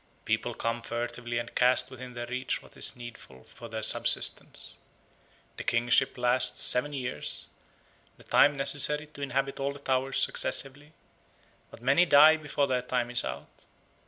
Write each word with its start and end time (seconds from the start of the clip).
People 0.25 0.55
come 0.55 0.81
furtively 0.81 1.37
and 1.37 1.53
cast 1.53 1.91
within 1.91 2.15
their 2.15 2.25
reach 2.25 2.63
what 2.63 2.75
is 2.75 2.95
needful 2.95 3.43
for 3.43 3.69
their 3.69 3.83
subsistence. 3.83 4.73
The 5.57 5.63
kingship 5.63 6.17
lasts 6.17 6.63
seven 6.63 6.91
years, 6.91 7.45
the 8.17 8.23
time 8.23 8.53
necessary 8.53 9.05
to 9.05 9.21
inhabit 9.21 9.59
all 9.59 9.73
the 9.73 9.77
towers 9.77 10.19
successively; 10.19 10.93
but 11.69 11.83
many 11.83 12.07
die 12.07 12.35
before 12.35 12.65
their 12.65 12.81
time 12.81 13.11
is 13.11 13.23
out. 13.23 13.65